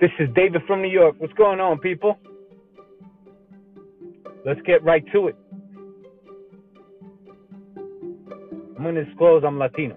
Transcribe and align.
This 0.00 0.10
is 0.20 0.28
David 0.36 0.62
from 0.68 0.80
New 0.80 0.88
York. 0.90 1.16
What's 1.18 1.32
going 1.32 1.58
on, 1.58 1.78
people? 1.78 2.16
Let's 4.46 4.60
get 4.62 4.84
right 4.84 5.04
to 5.12 5.26
it. 5.26 5.36
I'm 8.76 8.84
going 8.84 8.94
to 8.94 9.04
disclose 9.04 9.42
I'm 9.44 9.58
Latino. 9.58 9.96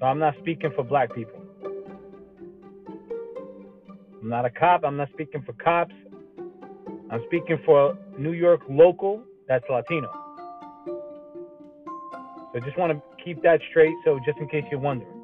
So 0.00 0.06
I'm 0.06 0.18
not 0.18 0.34
speaking 0.40 0.72
for 0.74 0.82
black 0.82 1.14
people. 1.14 1.40
I'm 4.20 4.28
not 4.28 4.44
a 4.44 4.50
cop. 4.50 4.82
I'm 4.84 4.96
not 4.96 5.10
speaking 5.12 5.42
for 5.42 5.52
cops. 5.52 5.94
I'm 7.10 7.22
speaking 7.28 7.58
for 7.64 7.96
New 8.18 8.32
York 8.32 8.62
local 8.68 9.22
that's 9.46 9.64
Latino. 9.70 10.10
So 12.52 12.60
just 12.64 12.76
want 12.76 12.92
to 12.92 13.24
keep 13.24 13.40
that 13.44 13.60
straight. 13.70 13.94
So 14.04 14.18
just 14.26 14.38
in 14.38 14.48
case 14.48 14.64
you're 14.70 14.80
wondering. 14.80 15.23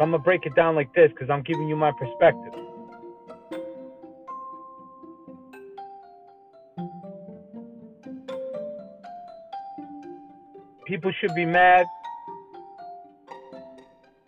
So 0.00 0.04
I'm 0.04 0.12
gonna 0.12 0.22
break 0.22 0.46
it 0.46 0.54
down 0.54 0.76
like 0.76 0.94
this 0.94 1.10
because 1.10 1.28
I'm 1.28 1.42
giving 1.42 1.68
you 1.68 1.76
my 1.76 1.92
perspective. 1.92 2.54
People 10.86 11.12
should 11.20 11.34
be 11.34 11.44
mad. 11.44 11.84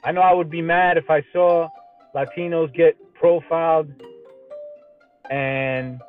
I 0.05 0.13
know 0.13 0.21
I 0.21 0.35
would 0.35 0.51
be 0.51 0.61
mad 0.61 0.99
if 0.99 1.09
I 1.09 1.23
saw 1.33 1.71
Latinos 2.15 2.71
get 2.75 2.95
profiled 3.15 3.91
and 5.31 6.03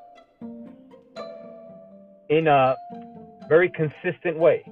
in 2.27 2.47
a 2.47 2.75
very 3.47 3.69
consistent 3.69 4.37
way. 4.37 4.65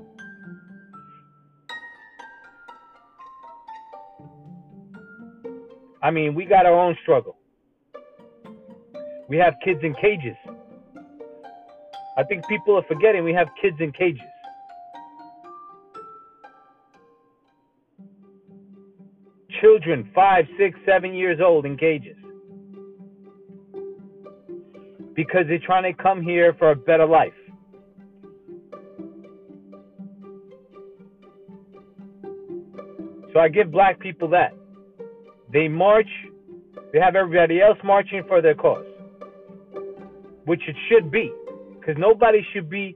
I 6.03 6.09
mean, 6.09 6.33
we 6.33 6.45
got 6.45 6.65
our 6.65 6.73
own 6.73 6.95
struggle. 7.03 7.37
We 9.27 9.37
have 9.37 9.53
kids 9.63 9.79
in 9.83 9.93
cages. 9.95 10.35
I 12.17 12.23
think 12.23 12.47
people 12.47 12.75
are 12.75 12.83
forgetting 12.87 13.23
we 13.23 13.33
have 13.33 13.47
kids 13.61 13.77
in 13.79 13.91
cages. 13.91 14.21
Children, 19.61 20.09
five, 20.13 20.45
six, 20.57 20.77
seven 20.85 21.13
years 21.13 21.39
old 21.39 21.65
in 21.65 21.77
cages. 21.77 22.17
Because 25.15 25.45
they're 25.47 25.59
trying 25.59 25.83
to 25.83 26.01
come 26.01 26.21
here 26.21 26.53
for 26.57 26.71
a 26.71 26.75
better 26.75 27.05
life. 27.05 27.31
So 33.33 33.39
I 33.39 33.47
give 33.47 33.71
black 33.71 33.99
people 33.99 34.27
that. 34.29 34.51
They 35.53 35.67
march, 35.67 36.07
they 36.93 36.99
have 36.99 37.15
everybody 37.15 37.61
else 37.61 37.77
marching 37.83 38.23
for 38.27 38.41
their 38.41 38.55
cause, 38.55 38.85
which 40.45 40.61
it 40.67 40.75
should 40.89 41.11
be, 41.11 41.31
because 41.79 41.95
nobody 41.97 42.45
should 42.53 42.69
be 42.69 42.95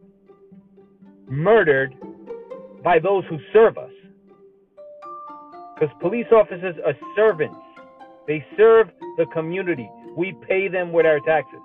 murdered 1.27 1.93
by 2.83 2.99
those 2.99 3.23
who 3.29 3.37
serve 3.51 3.77
us. 3.77 3.91
Because 5.73 5.93
police 5.99 6.27
officers 6.31 6.75
are 6.85 6.93
servants, 7.15 7.57
they 8.27 8.45
serve 8.55 8.87
the 9.17 9.25
community. 9.33 9.89
We 10.15 10.33
pay 10.47 10.69
them 10.69 10.93
with 10.93 11.05
our 11.05 11.19
taxes. 11.19 11.59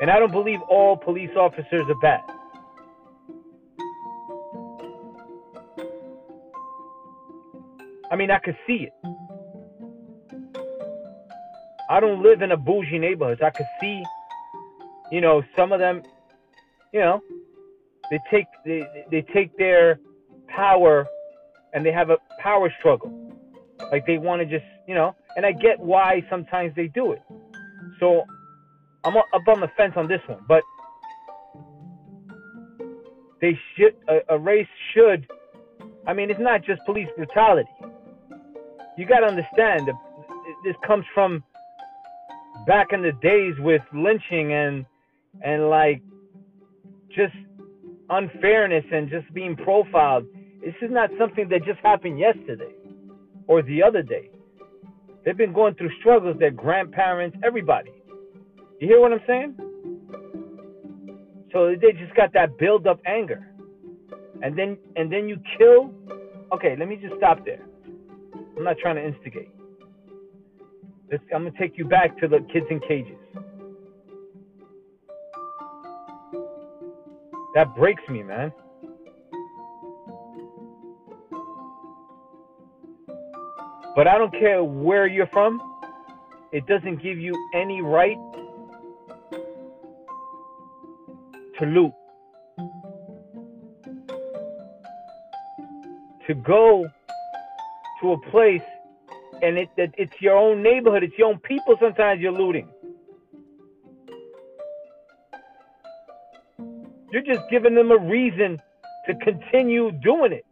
And 0.00 0.10
I 0.10 0.18
don't 0.18 0.32
believe 0.32 0.58
all 0.68 0.96
police 0.96 1.30
officers 1.36 1.82
are 1.88 2.00
bad. 2.02 2.20
I 8.10 8.16
mean, 8.16 8.30
I 8.30 8.38
could 8.38 8.56
see 8.66 8.88
it. 8.88 9.11
I 11.92 12.00
don't 12.00 12.22
live 12.22 12.40
in 12.40 12.52
a 12.52 12.56
bougie 12.56 12.98
neighborhood. 12.98 13.42
I 13.42 13.50
could 13.50 13.66
see, 13.78 14.02
you 15.10 15.20
know, 15.20 15.42
some 15.54 15.72
of 15.72 15.78
them, 15.78 16.00
you 16.90 17.00
know, 17.00 17.20
they 18.10 18.18
take 18.30 18.46
they 18.64 18.82
they 19.10 19.20
take 19.34 19.54
their 19.58 20.00
power 20.48 21.06
and 21.74 21.84
they 21.84 21.92
have 21.92 22.08
a 22.08 22.16
power 22.42 22.72
struggle. 22.78 23.12
Like 23.90 24.06
they 24.06 24.16
want 24.16 24.40
to 24.40 24.46
just, 24.46 24.64
you 24.88 24.94
know, 24.94 25.14
and 25.36 25.44
I 25.44 25.52
get 25.52 25.78
why 25.78 26.24
sometimes 26.30 26.74
they 26.74 26.88
do 26.88 27.12
it. 27.12 27.22
So 28.00 28.22
I'm 29.04 29.14
up 29.18 29.46
on 29.46 29.60
the 29.60 29.68
fence 29.76 29.92
on 29.94 30.08
this 30.08 30.22
one, 30.26 30.40
but 30.48 30.62
they 33.42 33.52
should 33.76 33.96
a, 34.08 34.34
a 34.34 34.38
race 34.38 34.66
should. 34.94 35.26
I 36.06 36.14
mean, 36.14 36.30
it's 36.30 36.40
not 36.40 36.64
just 36.64 36.80
police 36.86 37.08
brutality. 37.18 37.68
You 38.96 39.04
got 39.04 39.20
to 39.20 39.26
understand 39.26 39.88
that 39.88 39.94
this 40.64 40.74
comes 40.86 41.04
from 41.12 41.44
back 42.66 42.92
in 42.92 43.02
the 43.02 43.12
days 43.22 43.54
with 43.58 43.82
lynching 43.94 44.52
and 44.52 44.84
and 45.42 45.68
like 45.68 46.02
just 47.14 47.34
unfairness 48.10 48.84
and 48.92 49.08
just 49.10 49.32
being 49.34 49.56
profiled. 49.56 50.26
This 50.64 50.74
is 50.82 50.90
not 50.90 51.10
something 51.18 51.48
that 51.48 51.64
just 51.64 51.80
happened 51.80 52.18
yesterday 52.18 52.72
or 53.46 53.62
the 53.62 53.82
other 53.82 54.02
day. 54.02 54.30
They've 55.24 55.36
been 55.36 55.52
going 55.52 55.74
through 55.74 55.90
struggles, 56.00 56.36
their 56.38 56.50
grandparents, 56.50 57.36
everybody. 57.44 57.92
You 58.80 58.88
hear 58.88 59.00
what 59.00 59.12
I'm 59.12 59.20
saying? 59.26 59.56
So 61.52 61.74
they 61.80 61.92
just 61.92 62.14
got 62.14 62.32
that 62.32 62.58
build 62.58 62.86
up 62.86 63.00
anger. 63.06 63.48
And 64.42 64.58
then 64.58 64.76
and 64.96 65.12
then 65.12 65.28
you 65.28 65.38
kill 65.58 65.92
okay, 66.52 66.76
let 66.78 66.88
me 66.88 66.96
just 66.96 67.14
stop 67.16 67.44
there. 67.44 67.64
I'm 68.56 68.64
not 68.64 68.76
trying 68.78 68.96
to 68.96 69.06
instigate. 69.06 69.50
I'm 71.34 71.44
to 71.44 71.58
take 71.58 71.76
you 71.76 71.84
back 71.84 72.18
to 72.18 72.28
the 72.28 72.40
kids 72.52 72.66
in 72.70 72.80
cages. 72.80 73.18
That 77.54 77.74
breaks 77.76 78.02
me, 78.08 78.22
man. 78.22 78.52
But 83.94 84.08
I 84.08 84.16
don't 84.16 84.32
care 84.32 84.64
where 84.64 85.06
you're 85.06 85.26
from, 85.26 85.60
it 86.50 86.66
doesn't 86.66 87.02
give 87.02 87.18
you 87.18 87.34
any 87.54 87.82
right 87.82 88.16
to 91.58 91.66
loot. 91.66 91.92
To 96.26 96.34
go 96.34 96.86
to 98.00 98.12
a 98.12 98.30
place 98.30 98.62
and 99.42 99.58
it, 99.58 99.68
it, 99.76 99.92
it's 99.98 100.14
your 100.20 100.36
own 100.36 100.62
neighborhood, 100.62 101.02
it's 101.02 101.18
your 101.18 101.28
own 101.28 101.38
people. 101.40 101.76
Sometimes 101.80 102.20
you're 102.20 102.32
looting. 102.32 102.68
You're 107.12 107.22
just 107.22 107.40
giving 107.50 107.74
them 107.74 107.90
a 107.90 107.98
reason 107.98 108.58
to 109.06 109.14
continue 109.16 109.90
doing 110.02 110.32
it. 110.32 110.46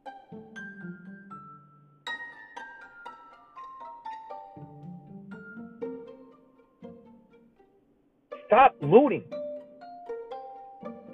Stop 8.46 8.74
looting. 8.82 9.22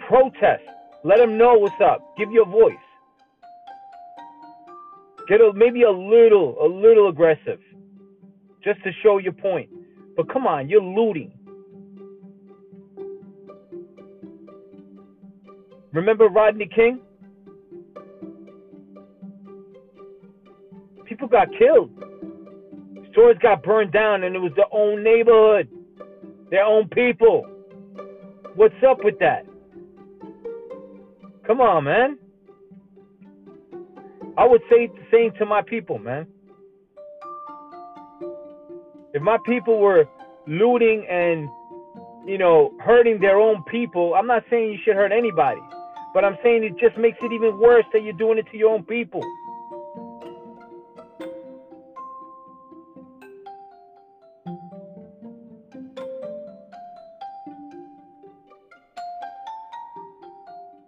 Protest. 0.08 0.62
Let 1.04 1.19
them 1.19 1.37
know 1.37 1.54
what's 1.58 1.75
up. 1.84 2.16
Give 2.16 2.32
your 2.32 2.47
voice. 2.47 2.75
Get 5.28 5.41
a, 5.41 5.53
maybe 5.54 5.82
a 5.82 5.91
little, 5.91 6.56
a 6.60 6.66
little 6.66 7.08
aggressive, 7.08 7.60
just 8.66 8.82
to 8.82 8.91
show 9.03 9.19
your 9.19 9.32
point. 9.32 9.71
But 10.16 10.31
come 10.31 10.47
on, 10.47 10.69
you're 10.69 10.82
looting. 10.82 11.32
Remember 15.93 16.26
Rodney 16.26 16.69
King? 16.75 17.00
People 21.05 21.29
got 21.29 21.46
killed. 21.56 21.91
Stores 23.12 23.37
got 23.41 23.62
burned 23.62 23.93
down, 23.93 24.25
and 24.25 24.35
it 24.35 24.41
was 24.41 24.52
their 24.56 24.67
own 24.73 25.02
neighborhood, 25.05 25.69
their 26.50 26.64
own 26.64 26.88
people. 26.88 27.46
What's 28.56 28.75
up 28.87 28.99
with 29.05 29.19
that? 29.20 29.46
Come 31.46 31.61
on, 31.61 31.85
man. 31.85 32.19
I 34.37 34.44
would 34.44 34.61
say 34.69 34.88
the 34.88 35.06
same 35.12 35.32
to 35.38 35.46
my 35.46 35.62
people, 35.62 35.99
man. 35.99 36.26
If 39.17 39.23
my 39.23 39.39
people 39.47 39.79
were 39.79 40.07
looting 40.47 41.07
and, 41.11 41.49
you 42.29 42.37
know, 42.37 42.75
hurting 42.85 43.19
their 43.19 43.39
own 43.39 43.65
people, 43.65 44.13
I'm 44.15 44.27
not 44.27 44.43
saying 44.51 44.71
you 44.71 44.79
should 44.85 44.95
hurt 44.95 45.11
anybody, 45.11 45.63
but 46.13 46.23
I'm 46.23 46.37
saying 46.43 46.65
it 46.65 46.77
just 46.79 46.99
makes 46.99 47.17
it 47.23 47.33
even 47.33 47.59
worse 47.59 47.87
that 47.95 48.03
you're 48.03 48.13
doing 48.13 48.37
it 48.37 48.45
to 48.53 48.59
your 48.59 48.75
own 48.75 48.85
people. 48.85 49.23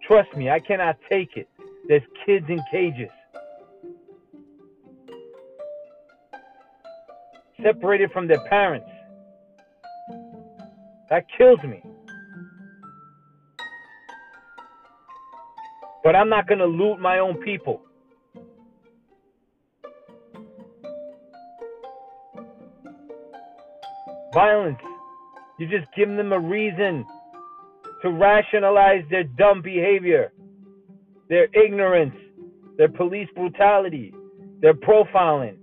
Trust 0.06 0.36
me, 0.36 0.50
I 0.50 0.60
cannot 0.60 0.98
take 1.08 1.30
it. 1.34 1.48
there's 1.88 2.02
kids 2.26 2.44
in 2.50 2.60
cages. 2.70 3.08
Separated 7.62 8.10
from 8.12 8.28
their 8.28 8.40
parents. 8.48 8.88
That 11.10 11.24
kills 11.36 11.58
me. 11.64 11.82
But 16.04 16.14
I'm 16.14 16.28
not 16.28 16.46
going 16.46 16.58
to 16.60 16.66
loot 16.66 17.00
my 17.00 17.18
own 17.18 17.36
people. 17.42 17.82
Violence. 24.32 24.78
You're 25.58 25.70
just 25.70 25.90
giving 25.96 26.16
them 26.16 26.32
a 26.32 26.38
reason 26.38 27.04
to 28.02 28.10
rationalize 28.10 29.02
their 29.10 29.24
dumb 29.24 29.60
behavior, 29.60 30.32
their 31.28 31.48
ignorance, 31.52 32.14
their 32.76 32.88
police 32.88 33.28
brutality, 33.34 34.14
their 34.60 34.74
profiling. 34.74 35.56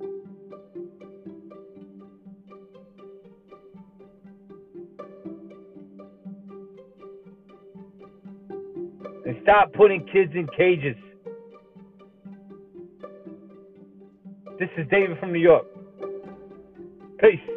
Stop 9.45 9.71
putting 9.74 10.03
kids 10.07 10.31
in 10.33 10.47
cages. 10.57 10.95
This 14.59 14.69
is 14.75 14.88
David 14.89 15.19
from 15.19 15.31
New 15.31 15.39
York. 15.39 15.68
Peace. 17.19 17.55